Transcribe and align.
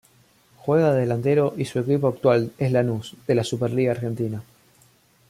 Juega 0.57 0.95
de 0.95 1.01
delantero 1.01 1.53
y 1.57 1.65
su 1.65 1.77
equipo 1.77 2.07
actual 2.07 2.51
es 2.57 2.71
Lanús, 2.71 3.13
de 3.27 3.35
la 3.35 3.43
Superliga 3.43 3.91
Argentina. 3.91 4.41